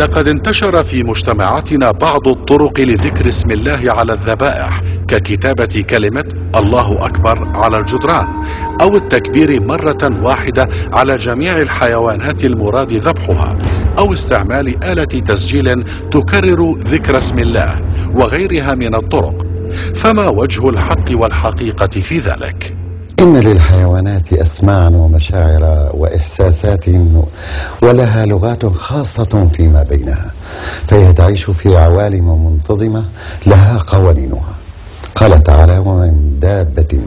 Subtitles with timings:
[0.00, 6.24] لقد انتشر في مجتمعاتنا بعض الطرق لذكر اسم الله على الذبائح ككتابة كلمة
[6.54, 8.26] الله أكبر على الجدران
[8.80, 13.58] أو التكبير مرة واحدة على جميع الحيوانات المراد ذبحها
[13.98, 17.80] أو استعمال آلة تسجيل تكرر ذكر اسم الله
[18.14, 19.46] وغيرها من الطرق
[19.94, 22.79] فما وجه الحق والحقيقة في ذلك؟
[23.20, 26.84] إن للحيوانات أسماعا ومشاعر وإحساسات
[27.82, 30.26] ولها لغات خاصة فيما بينها
[30.88, 33.04] فهي تعيش في عوالم منتظمة
[33.46, 34.54] لها قوانينها.
[35.14, 37.00] قال تعالى ومن دابة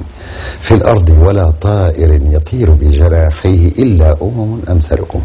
[0.61, 5.21] في الأرض ولا طائر يطير بجناحيه إلا أمم أمثلكم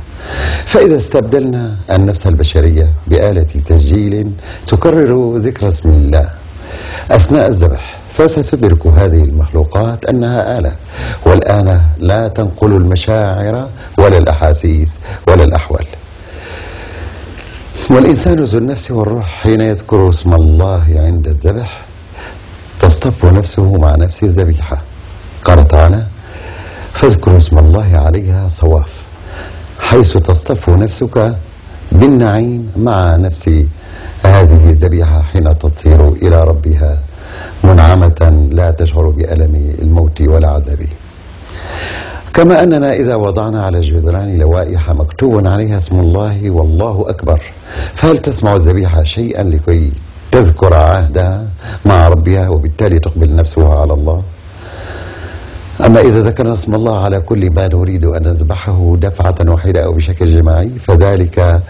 [0.66, 4.30] فإذا استبدلنا النفس البشرية بآلة تسجيل
[4.66, 6.28] تكرر ذكر اسم الله
[7.10, 10.76] أثناء الذبح فستدرك هذه المخلوقات أنها آلة
[11.26, 13.68] والآلة لا تنقل المشاعر
[13.98, 14.98] ولا الأحاسيس
[15.28, 15.86] ولا الأحوال.
[17.90, 21.80] والإنسان ذو النفس والروح حين يذكر اسم الله عند الذبح
[22.80, 24.82] تصطف نفسه مع نفس الذبيحة.
[25.44, 26.02] قال تعالى
[26.92, 28.92] فاذكر اسم الله عليها صواف
[29.80, 31.36] حيث تصطف نفسك
[31.92, 33.48] بالنعيم مع نفس
[34.22, 36.98] هذه الذبيحة حين تطير إلى ربها.
[37.64, 40.88] منعمة لا تشعر بألم الموت ولا عذابه.
[42.34, 47.42] كما أننا إذا وضعنا على الجدران لوائح مكتوب عليها اسم الله والله أكبر
[47.94, 49.92] فهل تسمع الذبيحة شيئا لكي
[50.32, 51.46] تذكر عهدها
[51.84, 54.22] مع ربها وبالتالي تقبل نفسها على الله؟
[55.86, 60.26] أما إذا ذكرنا اسم الله على كل ما نريد أن نذبحه دفعة واحدة أو بشكل
[60.26, 61.62] جماعي فذلك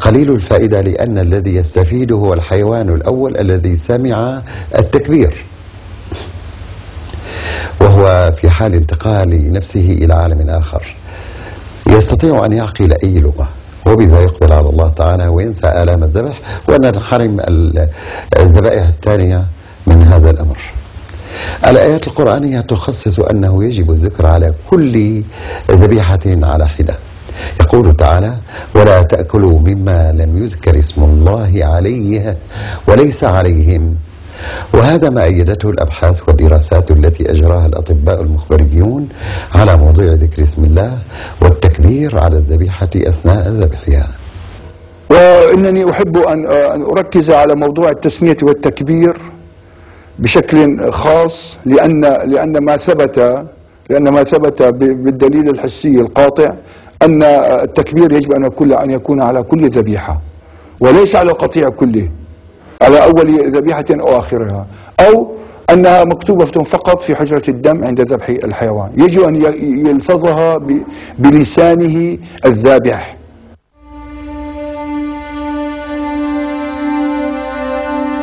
[0.00, 4.42] قليل الفائدة لأن الذي يستفيد هو الحيوان الأول الذي سمع
[4.78, 5.44] التكبير.
[7.80, 10.96] وهو في حال انتقال نفسه إلى عالم آخر.
[11.88, 13.48] يستطيع أن يعقل أي لغة.
[13.86, 16.38] وبذا يقبل على الله تعالى وينسى آلام الذبح
[16.68, 17.40] وأن نحرم
[18.38, 19.44] الذبائح الثانية
[19.86, 20.58] من هذا الأمر.
[21.66, 25.22] الآيات القرآنية تخصص أنه يجب الذكر على كل
[25.70, 26.96] ذبيحة على حدة.
[27.60, 28.36] يقول تعالى
[28.74, 32.36] ولا تأكلوا مما لم يذكر اسم الله عليه
[32.88, 33.94] وليس عليهم.
[34.74, 39.08] وهذا ما أيدته الأبحاث والدراسات التي أجراها الأطباء المخبريون
[39.54, 40.98] على موضوع ذكر اسم الله
[41.42, 44.08] والتكبير على الذبيحة أثناء ذبحها.
[45.10, 49.16] وإنني أحب أن أركز على موضوع التسمية والتكبير.
[50.18, 53.44] بشكل خاص لأن لأن ما ثبت
[53.90, 56.54] لأن ما ثبت بالدليل الحسي القاطع
[57.02, 60.20] أن التكبير يجب أن يكون أن يكون على كل ذبيحة
[60.80, 62.08] وليس على القطيع كله
[62.82, 64.66] على أول ذبيحة أو آخرها
[65.00, 65.32] أو
[65.70, 68.90] أنها مكتوبة فقط في حجرة الدم عند ذبح الحيوان.
[68.96, 69.34] يجب أن
[69.86, 70.60] يلفظها
[71.18, 73.16] بلسانه الذابح.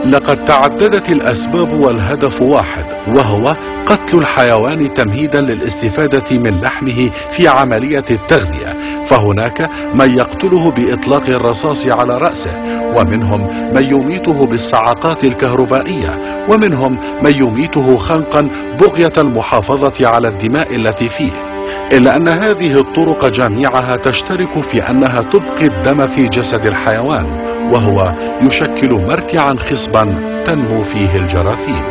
[0.06, 3.56] لقد تعددت الأسباب والهدف واحد وهو
[3.86, 8.74] قتل الحيوان تمهيدا للاستفادة من لحمه في عملية التغذية.
[9.06, 12.56] فهناك من يقتله بإطلاق الرصاص على رأسه
[12.96, 18.48] ومنهم من يميته بالصعقات الكهربائية ومنهم من يميته خنقا
[18.80, 21.51] بغية المحافظة على الدماء التي فيه.
[21.92, 27.26] إلا أن هذه الطرق جميعها تشترك في أنها تبقي الدم في جسد الحيوان
[27.74, 30.04] وهو يشكل مرتعا خصبا
[30.46, 31.82] تنمو فيه الجراثيم.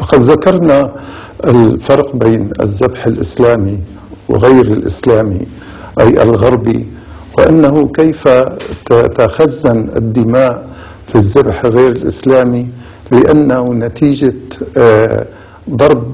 [0.00, 0.92] لقد ذكرنا
[1.44, 3.78] الفرق بين الذبح الإسلامي
[4.28, 5.46] وغير الإسلامي
[6.00, 6.86] أي الغربي
[7.38, 8.28] وأنه كيف
[8.84, 10.66] تتخزن الدماء
[11.08, 12.68] في الذبح غير الإسلامي
[13.10, 14.34] لأنه نتيجة
[14.76, 15.26] آه،
[15.70, 16.12] ضرب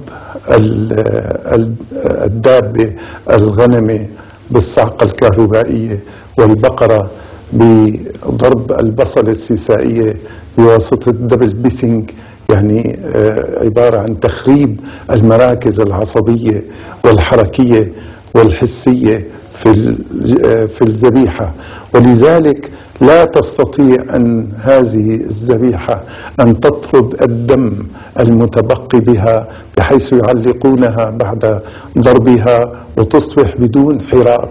[2.25, 2.93] الدابة
[3.31, 4.07] الغنمة
[4.51, 6.01] بالصعقة الكهربائية
[6.39, 7.11] والبقرة
[7.53, 10.17] بضرب البصلة السيسائية
[10.59, 12.11] بواسطة دبل بيثنج
[12.51, 16.65] يعني آه، عبارة عن تخريب المراكز العصبية
[17.05, 17.93] والحركية
[18.35, 19.27] والحسية
[19.61, 19.97] في
[20.45, 21.55] آه، في الذبيحة.
[21.95, 22.71] ولذلك
[23.01, 26.03] لا تستطيع أن هذه الذبيحة
[26.41, 27.73] أن تطرد الدم
[28.21, 31.61] المتبقي بها بحيث يعلقونها بعد
[31.99, 34.49] ضربها وتصبح بدون حراك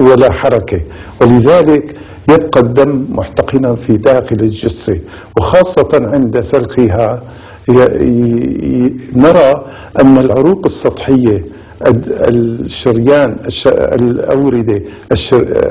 [0.00, 0.80] ولا حركة.
[1.20, 1.96] ولذلك
[2.30, 4.98] يبقى الدم محتقنا في داخل الجثة
[5.36, 7.22] وخاصة عند سلخها.
[9.16, 9.52] نرى
[10.00, 11.55] أن العروق السطحية الد-
[11.86, 14.82] الشريان الش- الأوردة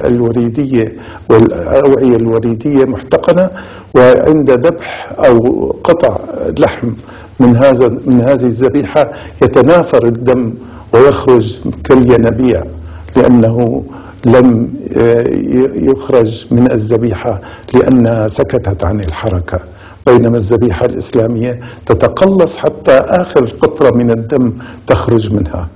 [0.06, 0.96] الوريدية
[1.30, 3.50] والأوعية الوريدية محتقنة
[3.96, 6.18] وعند ذبح أو قطع
[6.60, 6.92] لحم
[7.40, 9.12] من هذا من هذه الذبيحة
[9.44, 10.54] يتناثر الدم
[10.94, 12.64] ويخرج كالينابيع
[13.16, 13.84] لأنه
[14.26, 15.24] لم آه،
[15.76, 17.42] يخرج من الذبيحة
[17.74, 19.60] لأنها سكتت عن الحركة.
[20.08, 24.54] بينما الذبيحة الإسلامية تتقلص حتى آخر قطرة من الدم
[24.88, 25.68] تخرج منها.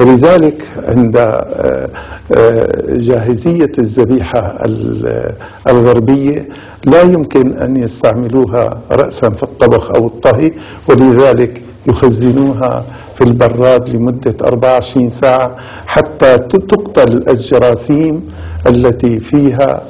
[0.00, 1.88] ولذلك عند آه،
[2.36, 5.32] آه، جاهزية الذبيحة ال-
[5.68, 6.48] الغربية
[6.86, 10.52] لا يمكن أن يستعملوها رأسا في الطبخ أو الطهي
[10.88, 12.84] ولذلك يخزنوها
[13.14, 15.56] في البراد لمدة 24 ساعة
[15.86, 18.30] حتى تقتل الجراثيم
[18.66, 19.82] التي فيها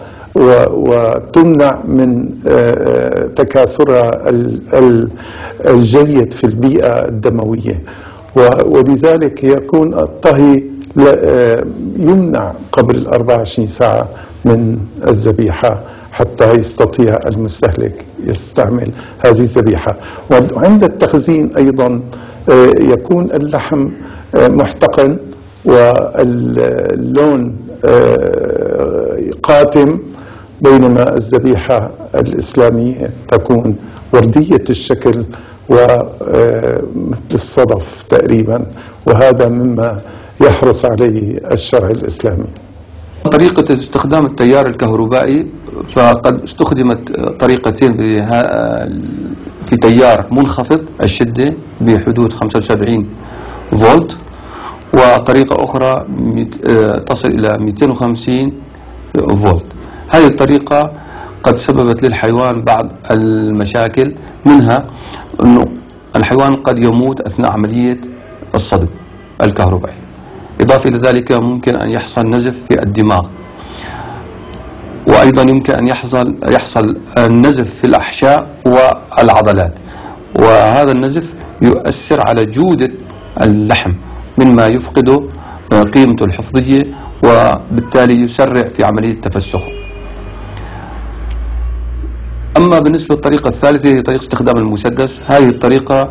[0.71, 5.09] وتمنع من آه، تكاثرها ال- ال-
[5.67, 7.81] الجيد في البيئة الدموية.
[8.37, 10.63] ولذلك يكون الطهي
[10.99, 11.65] آه،
[11.99, 14.09] يمنع قبل 24 ساعة
[14.45, 14.79] من
[15.09, 15.81] الذبيحة
[16.13, 19.97] حتى يستطيع المستهلك يستعمل هذه الذبيحة.
[20.31, 22.01] وعند التخزين أيضا
[22.51, 23.89] آه، يكون اللحم
[24.35, 25.17] آه، محتقن
[25.65, 27.57] واللون
[29.43, 29.99] قاتم
[30.61, 33.77] بينما الذبيحة الإسلامية تكون
[34.13, 35.25] وردية الشكل
[35.69, 38.59] ومثل الصدف تقريبا
[39.07, 40.01] وهذا مما
[40.41, 42.47] يحرص عليه الشرع الإسلامي.
[43.33, 45.47] طريقة استخدام التيار الكهربائي
[45.89, 47.97] فقد استخدمت طريقتين
[49.67, 53.07] في تيار منخفض الشدة بحدود 75
[53.73, 54.17] فولت
[54.95, 56.05] وطريقة أخرى
[57.07, 58.53] تصل إلى 250
[59.15, 59.65] فولت.
[60.09, 60.93] هذه الطريقة
[61.43, 64.85] قد سببت للحيوان بعض المشاكل منها
[65.43, 65.65] أنه
[66.17, 68.01] الحيوان قد يموت أثناء عملية
[68.55, 68.87] الصدم
[69.43, 69.97] الكهربائي.
[70.61, 73.27] إضافة إلى ذلك ممكن أن يحصل نزف في الدماغ.
[75.07, 79.73] وأيضا يمكن أن يحصل يحصل النزف في الأحشاء والعضلات.
[80.35, 82.89] وهذا النزف يؤثر على جودة
[83.43, 83.93] اللحم
[84.39, 85.31] مما يفقد
[85.95, 86.83] قيمته الحفظية
[87.25, 89.86] وبالتالي يسرع في عملية تفسخه
[92.57, 95.21] أما بالنسبة للطريقة الثالثة هي طريقة استخدام المسدس.
[95.27, 96.11] هذه الطريقة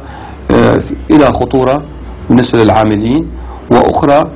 [0.51, 1.83] آه، إلى خطورة
[2.29, 3.27] بالنسبة للعاملين.
[3.71, 4.31] وأخرى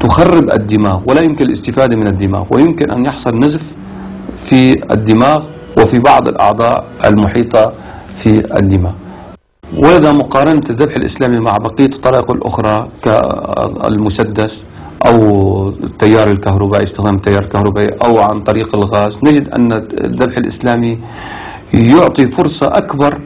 [0.00, 3.74] تخرب الدماغ ولا يمكن الاستفادة من الدماغ ويمكن أن يحصل نزف
[4.36, 5.44] في الدماغ
[5.78, 7.72] وفي بعض الأعضاء المحيطة
[8.16, 8.92] في الدماغ.
[9.76, 14.64] ولذا مقارنة الذبح الإسلامي مع بقية الطرائق الأخرى كالمسدس.
[15.06, 19.18] أو التيار الكهربائي استخدام التيار الكهربائي أو عن طريق الغاز.
[19.24, 20.98] نجد أن الذبح الإسلامي
[21.74, 23.18] يعطي فرصة أكبر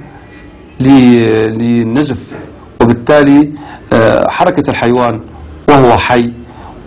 [0.81, 2.33] للنزف
[2.81, 3.51] وبالتالي
[3.93, 5.21] آه، حركة الحيوان
[5.69, 6.33] وهو حي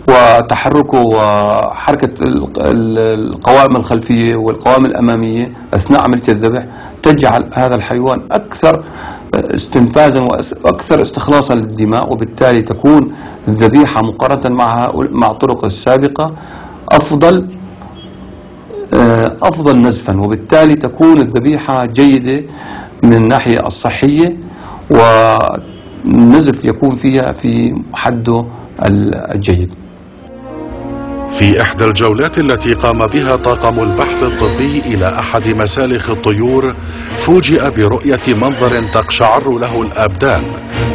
[0.08, 2.98] وتحركه وحركة ال- ال-
[3.32, 6.64] القوائم الخلفية والقوائم الأمامية أثناء عملية الذبح
[7.02, 8.84] تجعل هذا الحيوان أكثر
[9.34, 13.12] استنفاذا وأكثر استخلاصا للدماء وبالتالي تكون
[13.48, 16.34] الذبيحة مقارنة مع مع الطرق السابقة
[16.88, 17.46] أفضل
[18.94, 20.20] آه، أفضل نزفا.
[20.20, 22.44] وبالتالي تكون الذبيحة جيدة
[23.02, 24.36] من الناحية الصحية
[24.90, 28.44] والنزف يكون فيها في حده
[29.34, 29.74] الجيد.
[31.34, 36.74] في إحدى الجولات التي قام بها طاقم البحث الطبي إلى أحد مسالخ الطيور
[37.18, 40.42] فوجئ برؤية منظر تقشعر له الأبدان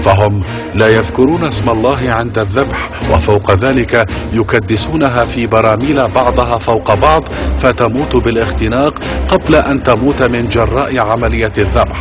[0.03, 0.43] فهم
[0.75, 8.15] لا يذكرون اسم الله عند الذبح وفوق ذلك يكدسونها في براميل بعضها فوق بعض فتموت
[8.15, 8.93] بالاختناق
[9.29, 11.99] قبل أن تموت من جراء عملية الذبح.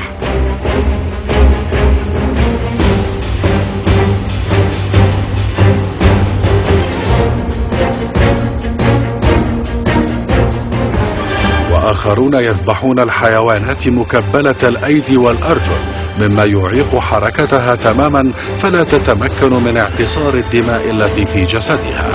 [11.84, 15.80] وآخرون يذبحون الحيوانات مكبلة الأيدي والأرجل
[16.20, 22.10] مما يعيق حركتها تماما فلا تتمكن من اعتصار الدماء التي في جسدها.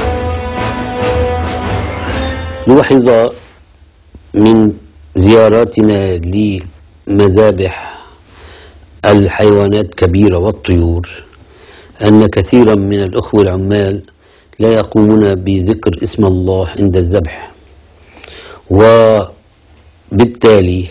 [2.68, 3.32] نلاحظ
[4.34, 4.74] من
[5.16, 6.18] زياراتنا
[7.08, 8.00] لمذابح
[9.06, 11.10] الحيوانات كبيرة والطيور
[12.06, 14.02] أن كثيرا من الأخوة العمال
[14.60, 17.52] لا يقومون بذكر اسم الله عند الذبح
[20.12, 20.86] وبالتالي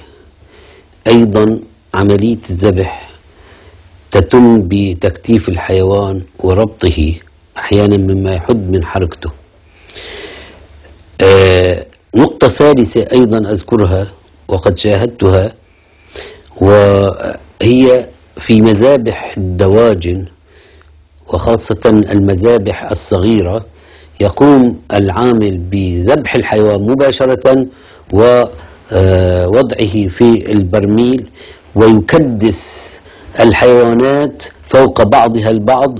[1.07, 1.61] أيضا
[1.95, 3.11] عملية الذبح
[4.11, 7.15] تتم بتكتيف الحيوان وربطه
[7.59, 9.31] أحيانا مما يحد من حركته.
[11.23, 14.07] آه، نقطة ثالثة أيضا أذكرها
[14.49, 15.53] وقد شاهدتها
[16.61, 18.09] وهي
[18.39, 20.27] في مذابح الدواجن
[21.27, 23.65] وخاصة المذابح الصغيرة
[24.21, 27.67] يقوم العامل بذبح الحيوان مباشرة
[28.93, 31.27] ووضعه في البرميل
[31.75, 32.61] ويكدس
[33.41, 35.99] الحيوانات فوق بعضها البعض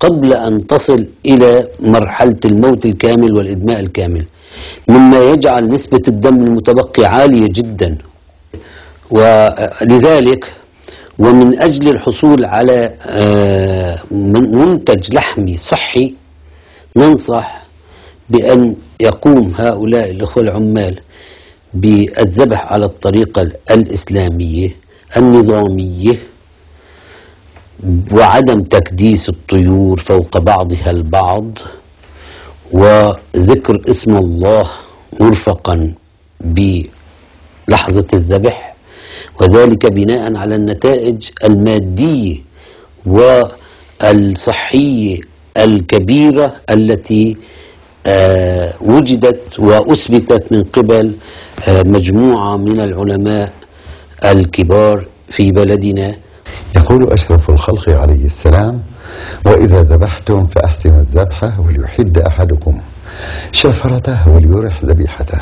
[0.00, 4.24] قبل أن تصل إلى مرحلة الموت الكامل والإدماء الكامل.
[4.88, 7.98] مما يجعل نسبة الدم المتبقي عالية جدا.
[9.10, 10.52] ولذلك
[11.18, 16.14] ومن أجل الحصول على آه، من- منتج لحمي صحي
[16.96, 17.62] ننصح
[18.30, 21.00] بأن يقوم هؤلاء الأخوة العمال
[21.74, 24.76] بالذبح على الطريقة الإسلامية
[25.16, 26.16] النظامية
[28.12, 31.58] وعدم تكديس الطيور فوق بعضها البعض
[32.72, 34.70] وذكر اسم الله
[35.20, 35.94] مرفقا
[36.40, 38.74] بلحظة الذبح
[39.40, 42.36] وذلك بناء على النتائج المادية
[44.02, 45.20] والصحية
[45.56, 47.36] الكبيرة التي
[48.80, 51.12] وجدت وأثبتت من قبل
[51.68, 53.52] آه، مجموعة من العلماء
[54.24, 56.14] الكبار في بلدنا.
[56.76, 58.82] يقول أشرف الخلق عليه السلام
[59.46, 62.78] وإذا ذبحتم فأحسنوا الذبح وليحد أحدكم.
[63.52, 65.38] شفرته وليرح ذبيحته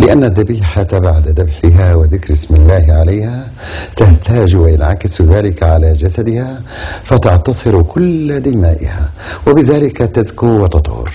[0.00, 3.50] لأن الذبيحة بعد ذبحها وذكر اسم الله عليها
[3.96, 6.62] تهتاج وينعكس ذلك على جسدها
[7.04, 9.10] فتعتصر كل دمائها
[9.46, 11.12] وبذلك تزكو وتطهر.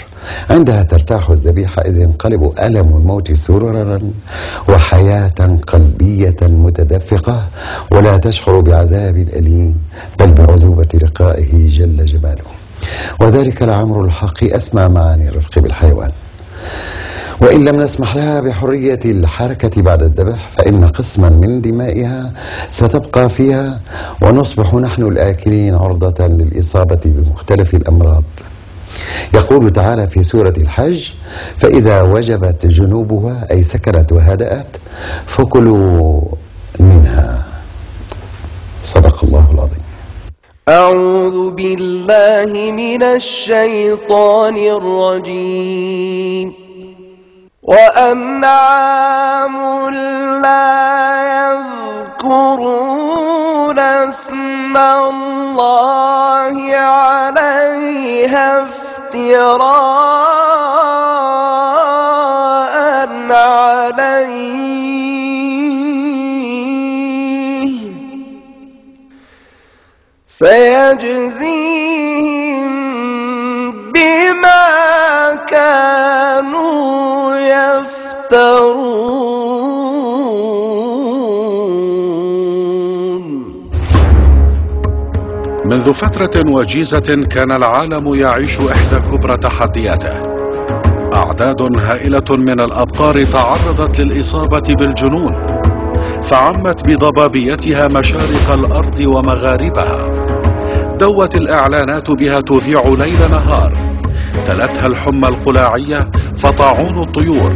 [0.50, 4.00] عندها ترتاح الذبيحة إذ ينقلب ألم الموت سررا
[4.70, 7.48] وحياة قلبية متدفقة
[7.92, 9.76] ولا تشعر بعذاب أليم
[10.20, 12.55] بل بعذوبة لقائه جل جلاله.
[13.20, 16.10] وذلك العمر الحق أسمى معاني الرفق بالحيوان.
[17.42, 22.34] وإن لم نسمح لها بحرية الحركة بعد الذبح فإن قسما من دمائها
[22.72, 23.80] ستبقى فيها
[24.22, 28.24] ونصبح نحن الآكلين عرضة للإصابة بمختلف الأمراض.
[29.34, 31.10] يقول تعالى في سورة الحج
[31.58, 34.77] فإذا وجبت جنوبها أي سكنت وهدأت
[35.25, 36.22] فكلوا
[36.80, 37.44] منها.
[38.84, 39.85] صدق الله العظيم.
[40.70, 46.54] أعوذ بالله من الشيطان الرجيم.
[47.64, 49.56] وأنعام
[50.42, 51.54] لا
[52.18, 59.86] يذكرون اسم الله عليها افتراء
[63.32, 64.75] عليه.
[71.00, 72.72] سيجزيهم
[73.92, 78.96] بما كانوا يفترون.
[85.66, 90.36] منذ فترة وجيزة كان العالم يعيش إحدى كبرى تحدياته.
[91.14, 95.36] أعداد هائلة من الأبقار تعرضت للإصابة بالجنون
[96.24, 100.25] فعمت بضبابيتها مشارق الأرض ومغاربها.
[101.00, 103.74] دوت الإعلانات بها تذيع ليل نهار.
[104.46, 107.54] تلتها الحمى القلاعية فطاعون الطيور.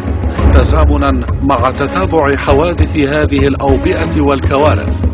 [0.54, 5.06] تزامنا مع تتابع حوادث هذه الأوبئة والكوارث.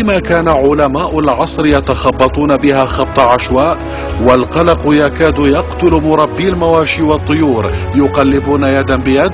[0.00, 3.78] وفيما كان علماء العصر يتخبطون بها خبط عشواء
[4.22, 9.32] والقلق يكاد يقتل مربي المواشي والطيور يقلبون يدا بيد.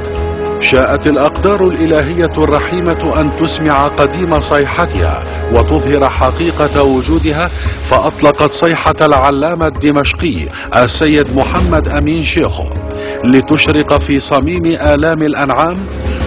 [0.60, 7.50] شاءت الأقدار الإلهية الرحيمة أن تسمع قديم صيحتها وتظهر حقيقة وجودها
[7.82, 12.64] فأطلقت صيحة العلامة الدمشقي السيد محمد أمين شيخو
[13.24, 15.76] لتشرق في صميم آلام الأنعام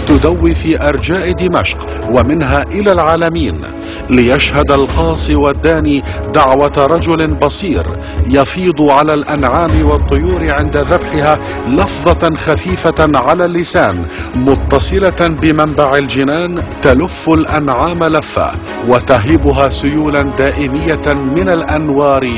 [0.09, 1.77] تدوي في أرجاء دمشق
[2.13, 3.61] ومنها إلى العالمين
[4.09, 7.85] ليشهد القاصي والداني دعوة رجل بصير
[8.27, 18.03] يفيض على الأنعام والطيور عند ذبحها لفظة خفيفة على اللسان متصلة بمنبع الجنان تلف الأنعام
[18.03, 18.51] لفة
[18.87, 22.29] وتهيبها سيولا دائمية من الأنوار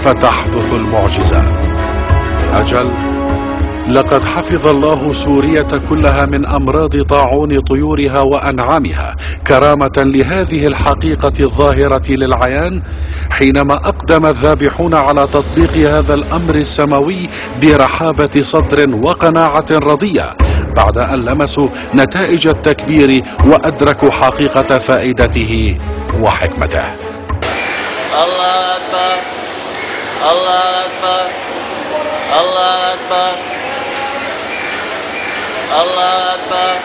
[0.00, 1.64] فتحدث المعجزات.
[2.54, 2.90] أجل
[3.90, 12.82] لقد حفظ الله سورية كلها من أمراض طاعون طيورها وأنعامها كرامة لهذه الحقيقة الظاهرة للعيان
[13.30, 17.28] حينما أقدم الذابحون على تطبيق هذا الأمر السماوي
[17.62, 20.36] برحابة صدر وقناعة رضية
[20.76, 25.78] بعد أن لمسوا نتائج التكبير وأدركوا حقيقة فائدته
[26.20, 26.84] وحكمته.
[28.22, 29.16] الله أكبر.
[30.30, 31.26] الله أكبر.
[32.40, 33.50] الله أكبر
[35.70, 36.76] الله أكبر.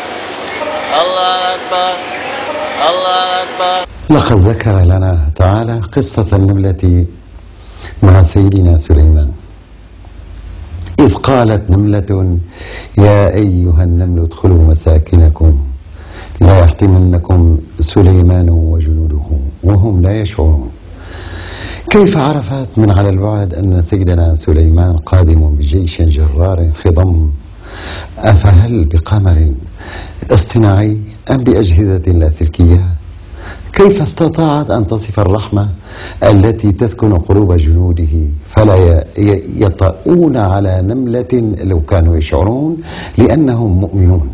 [1.02, 1.94] الله أكبر.
[2.90, 3.88] الله أكبر.
[4.10, 7.06] لقد ذكر لنا تعالى قصة النملة
[8.04, 9.32] مع سيدنا سليمان.
[11.00, 12.38] إذ قالت نملة
[12.98, 15.60] يا أيها النمل ادخلوا مساكنكم.
[16.42, 19.28] لا يحطمنكم سليمان وجنوده
[19.64, 20.72] وهم لا يشعرون.
[21.90, 27.30] كيف عرفت من على البعد أن سيدنا سليمان قادم بجيش جرار خضم؟
[28.18, 29.52] أفهل بقمر
[30.32, 31.00] اصطناعي
[31.32, 32.86] أم بأجهزة لاسلكية
[33.74, 35.70] كيف استطاعت أن تصف الرحمة
[36.24, 39.04] التي تسكن قلوب جنوده فلا
[39.58, 42.78] يطؤون على نملة لو كانوا يشعرون
[43.18, 44.30] لأنهم مؤمنون؟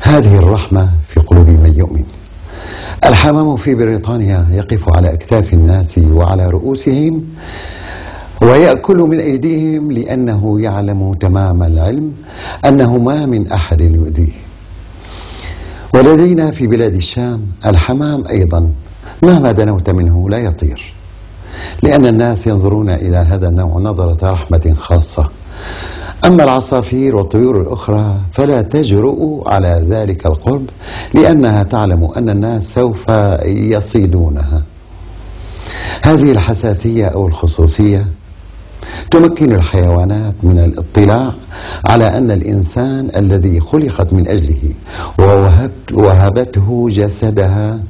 [0.00, 2.04] هذه الرحمة في قلوب من يؤمن.
[3.04, 7.22] الحمام في بريطانيا يقف على أكتاف الناس وعلى رؤوسهم
[8.42, 12.12] ويأكل من أيديهم لأنه يعلم تمام العلم
[12.64, 14.32] أنه ما من أحد يؤذيه.
[15.94, 18.70] ولدينا في بلاد الشام الحمام أيضا
[19.22, 20.94] مهما دنوت منه لا يطير
[21.82, 25.28] لأن الناس ينظرون إلى هذا النوع نظرة رحمة خاصة.
[26.24, 30.70] أما العصافير والطيور الأخرى فلا تجرؤ على ذلك القرب
[31.14, 33.04] لأنها تعلم أن الناس سوف
[33.46, 34.62] يصيدونها.
[36.04, 38.06] هذه الحساسية أو الخصوصية
[39.10, 41.34] تمكن الحيوانات من الاطلاع
[41.84, 44.62] على أن الإنسان الذي خلقت من أجله
[45.18, 47.80] ووهبت وهبته جسدها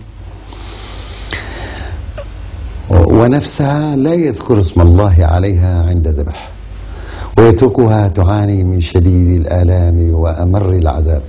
[2.91, 6.56] ونفسها لا يذكر اسم الله عليها عند ذبح.
[7.38, 11.22] ويتركها تعاني من شديد الآلام وأمر العذاب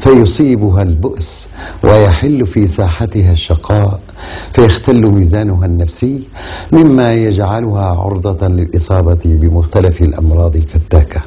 [0.00, 1.48] فيصيبها البؤس
[1.84, 4.00] ويحل في ساحتها الشقاء
[4.52, 6.22] فيختل ميزانها النفسي
[6.72, 11.20] مما يجعلها عرضة للإصابة بمختلف الأمراض الفتاكة.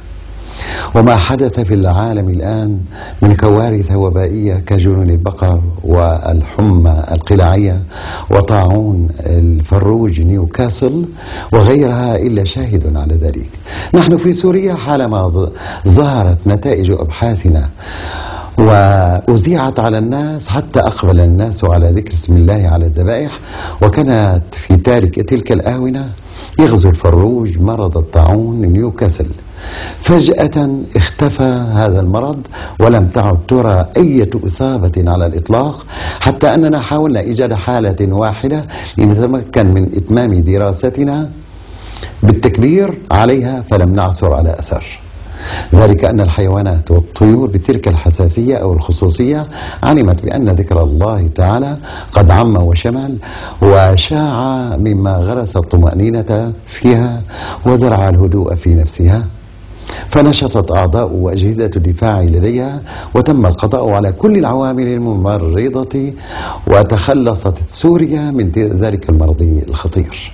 [0.95, 2.79] وما حدث في العالم الآن
[3.21, 7.83] من كوارث وبائية كجنون البقر والحمى القلاعية
[8.29, 11.05] وطاعون الفروج نيوكاسل
[11.51, 13.49] وغيرها إلا شاهد على ذلك.
[13.93, 15.49] نحن في سوريا حالما
[15.87, 17.69] ظهرت نتائج أبحاثنا
[18.57, 23.39] وأذيعت على الناس حتى أقبل الناس على ذكر اسم الله على الذبائح.
[23.81, 24.75] وكانت في
[25.23, 26.09] تلك الآونة
[26.59, 29.27] يغزو الفروج مرض الطاعون نيوكاسل.
[30.01, 32.47] فجأة اختفى هذا المرض
[32.79, 35.85] ولم تعد ترى أي إصابة على الإطلاق
[36.19, 38.65] حتى أننا حاولنا إيجاد حالة واحدة
[38.97, 41.29] لنتمكن من إتمام دراستنا
[42.23, 44.99] بالتكبير عليها فلم نعثر على أثر.
[45.75, 49.47] ذلك أن الحيوانات والطيور بتلك الحساسية أو الخصوصية
[49.83, 51.77] علمت بأن ذكر الله تعالى
[52.11, 53.17] قد عم وشمل
[53.61, 57.21] وشاع مما غرس الطمأنينة فيها
[57.65, 59.25] وزرع الهدوء في نفسها.
[60.09, 62.81] فنشطت أعضاء وأجهزة الدفاع لديها
[63.13, 66.13] وتم القضاء على كل العوامل الممرضة
[66.67, 70.31] وتخلصت سوريا من ذلك المرض الخطير.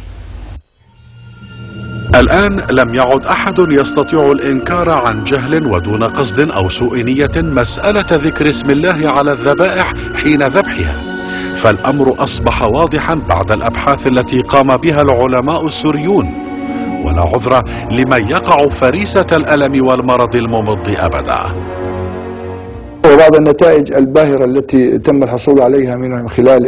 [2.15, 8.49] الآن لم يعد أحد يستطيع الإنكار عن جهل ودون قصد أو سوء نية مسألة ذكر
[8.49, 11.01] اسم الله على الذبائح حين ذبحها.
[11.55, 16.46] فالأمر أصبح واضحا بعد الأبحاث التي قام بها العلماء السوريون.
[17.05, 21.39] ولا عذر لمن يقع فريسة الألم والمرض الممض أبدا.
[23.13, 26.61] وبعض النتائج الباهرة التي تم الحصول عليها من خلال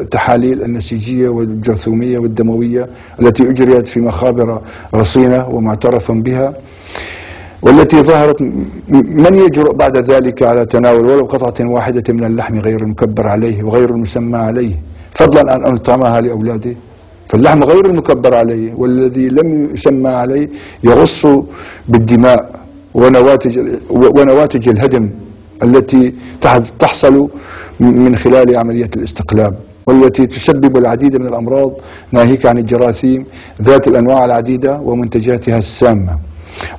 [0.00, 2.86] التحاليل النسيجية والجرثومية والدموية
[3.22, 4.60] التي أجريت في مخابر
[4.94, 6.52] رصينة ومعترف بها
[7.62, 8.42] والتي ظهرت
[8.92, 13.90] من يجرؤ بعد ذلك على تناول ولو قطعة واحدة من اللحم غير المكبر عليه وغير
[13.90, 14.74] المسمى عليه
[15.14, 16.74] فضلا أن يطعمها لأولاده؟
[17.30, 20.48] فاللحم غير المكبر عليه والذي لم يسمى عليه
[20.84, 21.26] يغص
[21.88, 22.40] بالدماء
[22.94, 23.54] ونواتج
[23.90, 25.10] ونواتج الهدم
[25.62, 27.28] التي تح- تحصل
[27.80, 29.54] من خلال عملية الاستقلاب
[29.86, 31.72] والتي تسبب العديد من الأمراض
[32.12, 33.24] ناهيك عن الجراثيم
[33.62, 36.16] ذات الأنواع العديدة ومنتجاتها السامة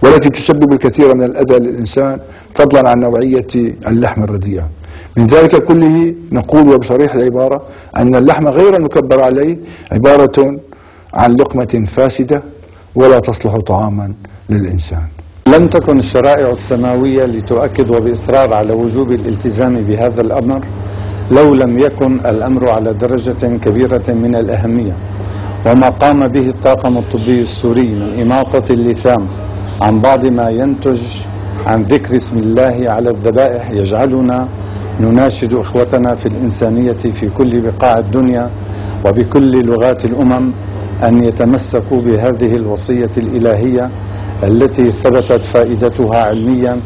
[0.04, 2.20] والتي تسبب الكثير من الأذى للإنسان
[2.54, 3.48] فضلا عن نوعية
[3.88, 4.70] اللحم الرديئة.
[5.18, 7.62] من ذلك كله نقول وبصريح العبارة
[7.98, 9.58] أن اللحم غير المكبر عليه
[9.92, 10.60] عبارة
[11.14, 12.42] عن لقمة فاسدة
[12.96, 14.14] ولا تصلح طعاما
[14.50, 15.04] للإنسان.
[15.48, 20.62] لم تكن الشرائع السماوية لتؤكد وبإصرار على وجوب الالتزام بهذا الأمر
[21.32, 24.94] لو لم يكن الأمر على درجة كبيرة من الأهمية.
[25.66, 29.28] وما قام به الطاقم الطبي السوري من إماطة اللثام
[29.82, 31.02] عن بعض ما ينتج
[31.66, 34.48] عن ذكر اسم الله على الذبائح يجعلنا
[35.02, 38.50] نناشد إخوتنا في الإنسانية في كل بقاع الدنيا
[39.06, 40.52] وبكل لغات الأمم
[41.04, 43.90] أن يتمسكوا بهذه الوصية الإلهية
[44.44, 46.80] التي ثبتت فائدتها علميا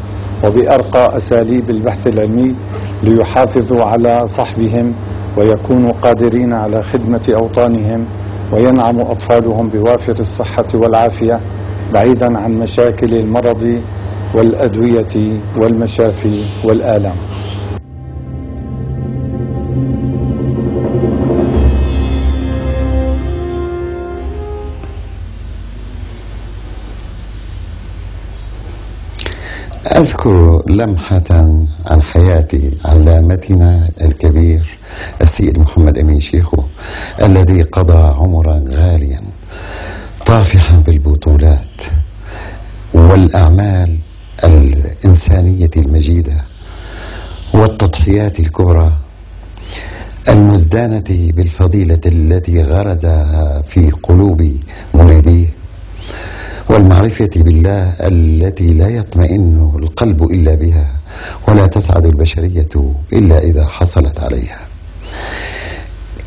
[0.44, 2.54] وبأرقى أساليب البحث العلمي
[3.02, 4.92] ليحافظوا على صحبهم
[5.36, 8.04] ويكونوا قادرين على خدمة أوطانهم
[8.52, 11.40] وينعم أطفالهم بوافر الصحة والعافية
[11.94, 13.80] بعيدا عن مشاكل المرض
[14.34, 17.14] والأدوية والمشافي والآلام.
[30.06, 31.30] أذكر لمحة
[31.86, 32.48] عن حياة
[32.84, 34.78] علامتنا الكبير
[35.22, 36.62] السيد محمد أمين شيخو
[37.22, 39.20] الذي قضى عمرا غاليا
[40.26, 41.82] طافحا بالبطولات
[42.94, 43.98] والأعمال
[44.44, 46.36] الإنسانية المجيدة
[47.54, 48.92] والتضحيات الكبرى
[50.28, 54.52] المزدانة بالفضيلة التي غرزها في قلوب
[54.94, 55.48] مريديه.
[56.70, 60.86] والمعرفة بالله التي لا يطمئن القلب إلا بها
[61.48, 62.68] ولا تسعد البشرية
[63.12, 64.58] إلا إذا حصلت عليها.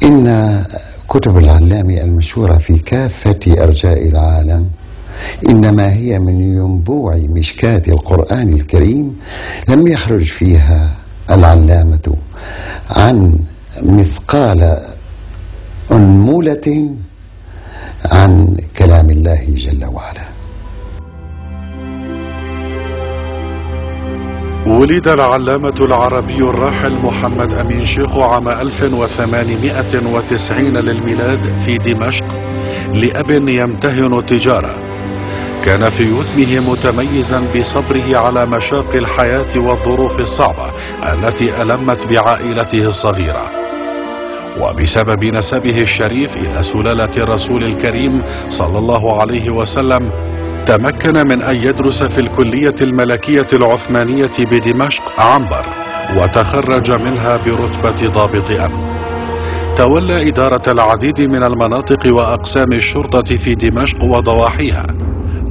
[0.03, 0.63] إن
[1.09, 4.69] كتب العلام المشهورة في كافة أرجاء العالم
[5.49, 9.15] إنما هي من ينبوع مشكاة القرآن الكريم
[9.69, 10.91] لم يخرج فيها
[11.29, 12.15] العلامة
[12.89, 13.39] عن
[13.83, 14.77] مثقال
[15.91, 16.89] أنمولة
[18.05, 20.21] عن كلام الله جل وعلا.
[24.67, 32.25] ولد العلامة العربي الراحل محمد أمين شيخ عام 1890 للميلاد في دمشق
[32.93, 34.75] لأب يمتهن التجارة
[35.65, 40.71] كان في يتمه متميزا بصبره على مشاق الحياة والظروف الصعبة
[41.13, 43.58] التي ألمت بعائلته الصغيرة.
[44.61, 50.11] وبسبب نسبه الشريف إلى سلالة الرسول الكريم صلى الله عليه وسلم
[50.65, 55.65] تمكن من أن يدرس في الكلية الملكية العثمانية بدمشق عنبر
[56.17, 58.89] وتخرج منها برتبة ضابط أمن.
[59.77, 64.87] تولى إدارة العديد من المناطق وأقسام الشرطة في دمشق وضواحيها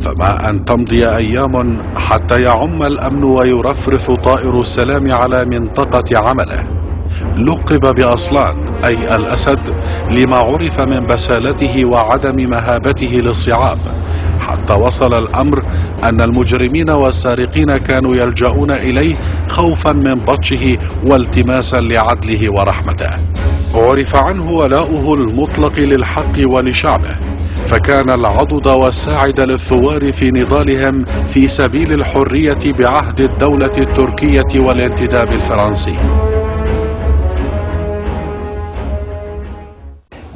[0.01, 6.88] فما أن تمضي أيام حتى يعم الأمن ويرفرف طائر السلام على منطقة عمله.
[7.37, 9.74] لقب بأصلان أي الأسد
[10.11, 13.78] لما عرف من بسالته وعدم مهابته للصعاب.
[14.40, 15.62] حتى وصل الأمر
[16.04, 19.16] أن المجرمين والسارقين كانوا يلجؤون إليه
[19.48, 20.76] خوفا من بطشه
[21.07, 23.11] والتماسا لعدله ورحمته.
[23.74, 27.16] عرف عنه ولاؤه المطلق للحق ولشعبه.
[27.66, 35.94] فكان العضد والساعد للثوار في نضالهم في سبيل الحرية بعهد الدولة التركية والانتداب الفرنسي.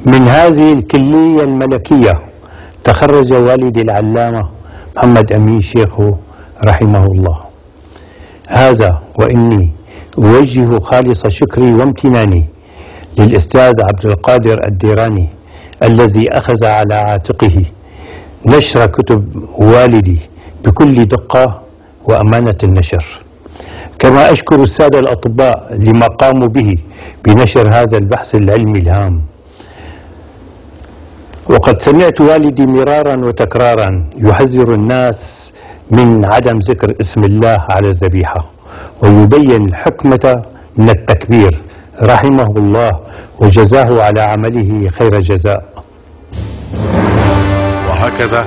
[0.05, 2.19] من هذه الكلية الملكية
[2.83, 4.49] تخرج والدي العلامة
[4.97, 6.15] محمد أمين شيخه
[6.65, 7.37] رحمه الله.
[8.47, 9.69] هذا وإني
[10.17, 12.45] أوجه خالص شكري وامتناني
[13.17, 15.29] للأستاذ عبد القادر الديراني
[15.83, 17.65] الذي أخذ على عاتقه
[18.45, 20.19] نشر كتب والدي
[20.65, 21.61] بكل دقة
[22.05, 23.05] وأمانة النشر.
[23.99, 26.77] كما أشكر السادة الأطباء لما قاموا به
[27.25, 29.21] بنشر هذا البحث العلمي الهام.
[31.49, 35.53] وقد سمعت والدي مرارا وتكرارا يحذر الناس
[35.91, 38.45] من عدم ذكر اسم الله على الذبيحة
[39.01, 40.43] ويبين الحكمة
[40.77, 41.57] من التكبير
[42.01, 42.99] رحمه الله
[43.39, 45.63] وجزاه على عمله خير جزاء.
[47.89, 48.45] وهكذا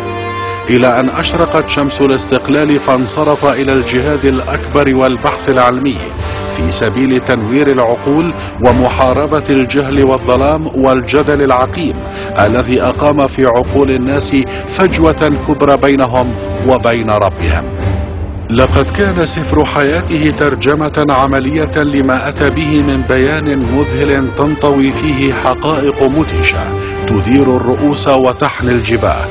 [0.70, 5.96] إلى أن أشرقت شمس الاستقلال فانصرف إلى الجهاد الأكبر والبحث العلمي.
[6.56, 8.32] في سبيل تنوير العقول
[8.64, 11.94] ومحاربة الجهل والظلام والجدل العقيم
[12.38, 14.36] الذي أقام في عقول الناس
[14.68, 16.34] فجوة كبرى بينهم
[16.68, 17.64] وبين ربهم.
[18.50, 26.02] لقد كان سفر حياته ترجمة عملية لما أتى به من بيان مذهل تنطوي فيه حقائق
[26.02, 26.64] مدهشة
[27.06, 29.24] تدير الرؤوس وتحني الجباه.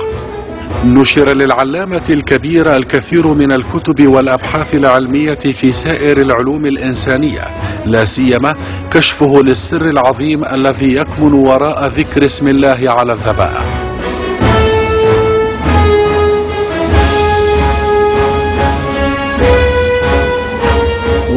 [0.86, 7.42] نشر للعلامة الكبير الكثير من الكتب والأبحاث العلمية في سائر العلوم الإنسانية
[7.86, 8.56] لا سيما
[8.92, 13.89] كشفه للسر العظيم الذي يكمن وراء ذكر اسم الله على الذبائح.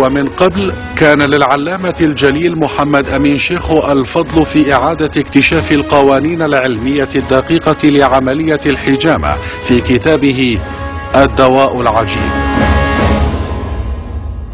[0.03, 7.89] ومن قبل كان للعلامة الجليل محمد أمين شيخ الفضل في إعادة اكتشاف القوانين العلمية الدقيقة
[7.89, 9.35] لعملية الحجامة
[9.65, 10.59] في كتابه
[11.17, 12.31] الدواء العجيب.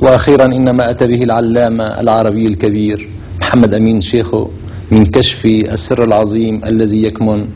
[0.00, 3.08] وأخيرا إنما أتى به العلامة العربي الكبير
[3.40, 4.48] محمد أمين شيخو
[4.90, 7.48] من كشف السر العظيم الذي يكمن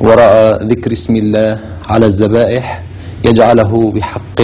[0.00, 2.82] وراء ذكر اسم الله على الذبائح
[3.24, 4.40] يجعله بحق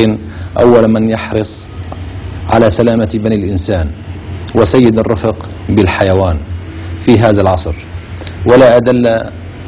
[0.61, 1.69] أول من يحرص
[2.51, 3.91] على سلامة بني الإنسان
[4.55, 6.39] وسيد الرفق بالحيوان
[7.01, 7.75] في هذا العصر.
[8.47, 9.21] ولا أدل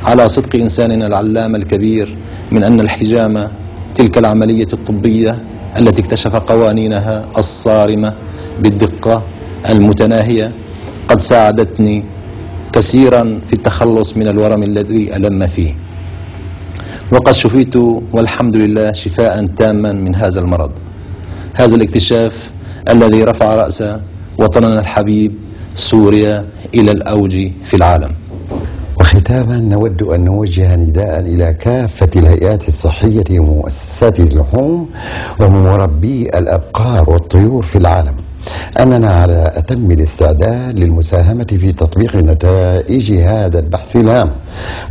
[0.04, 2.16] على صدق إنساننا العلامة الكبير
[2.52, 3.50] من أن الحجامة
[3.94, 5.36] تلك العملية الطبية
[5.80, 8.12] التي اكتشف قوانينها الصارمة
[8.60, 9.22] بالدقة
[9.68, 10.52] المتناهية.
[11.08, 12.04] قد ساعدتني
[12.72, 15.74] كثيرا في التخلص من الورم الذي ألم فيه.
[17.12, 17.76] وقد شفيت
[18.12, 20.70] والحمد لله شفاء تاما من هذا المرض.
[21.54, 22.50] هذا الاكتشاف
[22.88, 23.84] الذي رفع رأس
[24.38, 25.32] وطننا الحبيب
[25.74, 28.10] سوريا إلى الأوج في العالم.
[29.00, 34.90] وختاما نود أن نوجه نداء إلى كافة الهيئات الصحية ومؤسسات اللحوم
[35.40, 38.14] ومربي الأبقار والطيور في العالم.
[38.80, 44.30] أننا على أتم الاستعداد للمساهمة في تطبيق نتائج هذا البحث الهام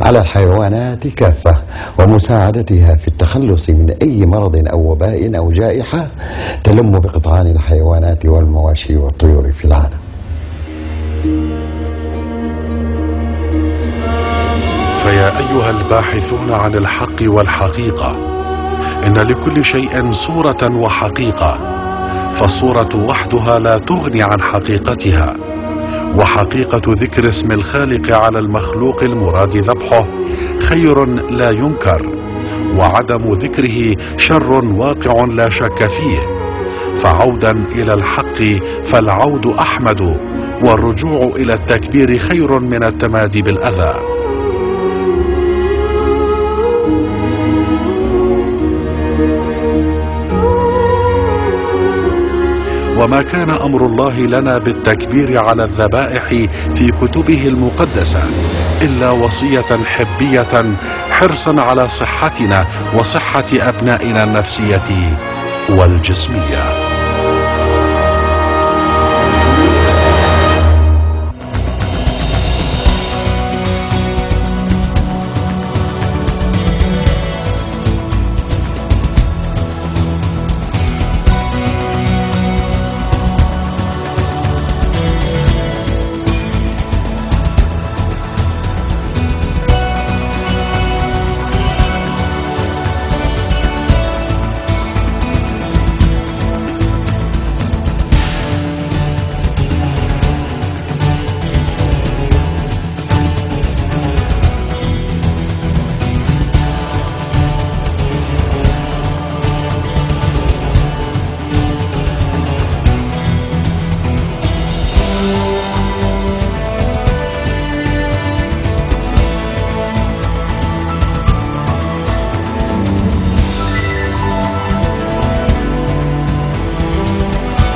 [0.00, 1.56] على الحيوانات كافة
[1.98, 6.06] ومساعدتها في التخلص من أي مرض أو وباء أو جائحة
[6.64, 9.98] تلم بقطعان الحيوانات والمواشي والطيور في العالم.
[15.02, 18.16] فيا أيها الباحثون عن الحق والحقيقة
[19.06, 21.77] إن لكل شيء صورة وحقيقة.
[22.40, 25.34] فالصورة وحدها لا تغني عن حقيقتها.
[26.16, 30.06] وحقيقة ذكر اسم الخالق على المخلوق المراد ذبحه
[30.60, 32.08] خير لا ينكر
[32.76, 36.18] وعدم ذكره شر واقع لا شك فيه.
[36.98, 38.42] فعودا إلى الحق
[38.84, 40.16] فالعود أحمد
[40.62, 44.17] والرجوع إلى التكبير خير من التمادي بالأذى.
[52.98, 56.28] وما كان أمر الله لنا بالتكبير على الذبائح
[56.74, 58.22] في كتبه المقدسة
[58.82, 60.74] إلا وصية حبية
[61.10, 65.16] حرصا على صحتنا وصحة أبنائنا النفسية
[65.68, 66.87] والجسمية.